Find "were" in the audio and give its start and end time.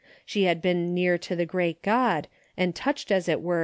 3.39-3.53